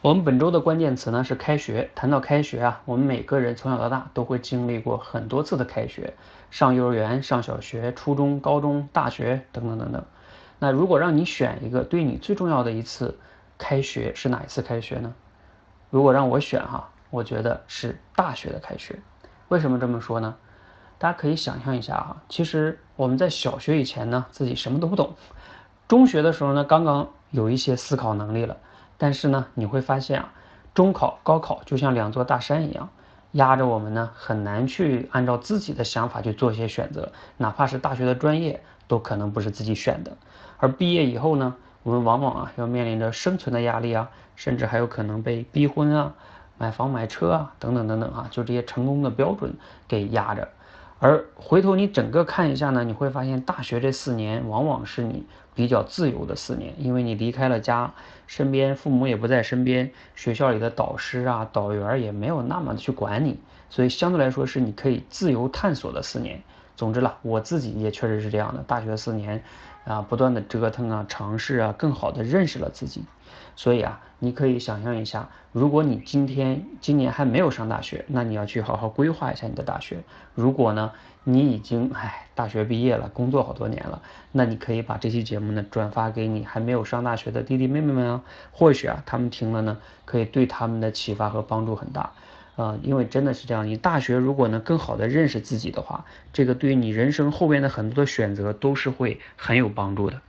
[0.00, 1.90] 我们本周的关键词呢是开学。
[1.96, 6.14] 谈到开学啊，我们每个人从小到大都会经历过很多次的开学，
[6.52, 10.04] 上幼儿园、上小学、初中、高中、大学等等等等。
[10.60, 13.18] 那如果让你选一个对你最重要的一次
[13.58, 15.12] 开学是哪一次开学呢？
[15.90, 19.00] 如果让我选哈，我觉得是大学的开学。
[19.48, 20.36] 为什么这么说呢？
[20.98, 25.08] 大家可以想象一下哈，其实我们在小学以前呢，自己什么都不懂；
[25.88, 28.56] 中学的时候呢，刚刚有一些思考能力了。
[28.98, 30.32] 但是呢，你会发现啊，
[30.74, 32.90] 中考、高考就像两座大山一样，
[33.32, 40.16] 压着我们呢，很难去按照自己的想法去做一些选择，哪怕是大学的专业，都可能不是自己选的。
[40.58, 46.14] 而毕业以后呢，我们往往啊，要面临着生存的压力啊，甚至还有可能被逼婚啊、
[46.58, 49.54] 买房买车啊等等等等啊，就这些成功的标准
[49.86, 50.48] 给压着。
[51.00, 57.94] 而回头你整个看一下呢，你会发现大学这四年往往是你比较自由的四年，因为你离开了家，
[58.26, 63.38] 身边父母也不在身边，学校里的导师啊、导员也没有那么去管你，
[63.70, 66.42] 所以相对来说是你可以自由探索的四年。
[66.78, 69.42] 总之了，我自己也确实是这样的，大学四年
[69.84, 73.02] 啊，不断的折腾啊、尝试啊，更好的认识了自己。
[73.56, 80.04] 所以啊，你可以想象一下，如果你今天今年还没有上大学，那你要去好好规划一下你的大学。
[80.36, 80.92] 如果呢，
[81.24, 92.12] 你已经唉大学毕业了，工作好多年了，那你可以把这期节目呢转发给你还没有上大学的弟弟妹妹们啊，或许啊他们听了呢，可以对他们的启发和帮助很大。
[92.58, 100.20] 啊，因为真的是这样，你大学如果能更好的认识自己的话，这个对于你人生后边的很多的选择都是会很有帮助的。